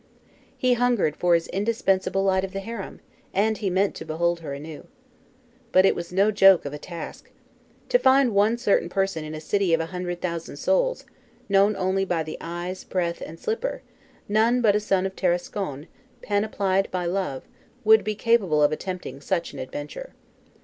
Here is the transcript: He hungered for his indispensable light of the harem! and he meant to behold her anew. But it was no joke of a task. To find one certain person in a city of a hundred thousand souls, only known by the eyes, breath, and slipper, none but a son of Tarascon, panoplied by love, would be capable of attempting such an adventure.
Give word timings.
He 0.57 0.73
hungered 0.73 1.15
for 1.15 1.35
his 1.35 1.45
indispensable 1.49 2.23
light 2.23 2.43
of 2.43 2.53
the 2.53 2.59
harem! 2.59 3.01
and 3.35 3.59
he 3.59 3.69
meant 3.69 3.93
to 3.97 4.03
behold 4.03 4.39
her 4.39 4.51
anew. 4.51 4.87
But 5.71 5.85
it 5.85 5.93
was 5.93 6.11
no 6.11 6.31
joke 6.31 6.65
of 6.65 6.73
a 6.73 6.79
task. 6.79 7.29
To 7.89 7.99
find 7.99 8.33
one 8.33 8.57
certain 8.57 8.89
person 8.89 9.23
in 9.23 9.35
a 9.35 9.39
city 9.39 9.75
of 9.75 9.79
a 9.79 9.85
hundred 9.93 10.19
thousand 10.19 10.55
souls, 10.55 11.05
only 11.53 11.73
known 11.75 12.05
by 12.05 12.23
the 12.23 12.39
eyes, 12.41 12.83
breath, 12.83 13.21
and 13.23 13.39
slipper, 13.39 13.83
none 14.27 14.59
but 14.59 14.75
a 14.75 14.79
son 14.79 15.05
of 15.05 15.15
Tarascon, 15.15 15.87
panoplied 16.23 16.89
by 16.89 17.05
love, 17.05 17.43
would 17.83 18.03
be 18.03 18.15
capable 18.15 18.63
of 18.63 18.71
attempting 18.71 19.21
such 19.21 19.53
an 19.53 19.59
adventure. 19.59 20.13